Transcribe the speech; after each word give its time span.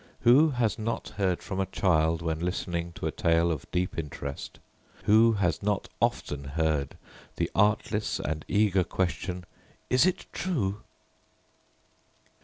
Who 0.21 0.49
has 0.49 0.79
not 0.79 1.09
heard 1.09 1.43
from 1.43 1.59
a 1.59 1.67
child 1.67 2.23
when 2.23 2.39
listening 2.39 2.91
to 2.93 3.05
a 3.05 3.11
tale 3.11 3.51
of 3.51 3.69
deep 3.71 3.99
interest 3.99 4.57
who 5.03 5.33
has 5.33 5.61
not 5.61 5.89
often 6.01 6.43
heard 6.45 6.97
the 7.35 7.51
artless 7.53 8.19
and 8.19 8.43
eager 8.47 8.83
question, 8.83 9.45
'Is 9.91 10.07
it 10.07 10.25
true?'" 10.33 10.81